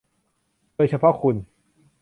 [0.75, 1.35] โดยเฉพาะคุณ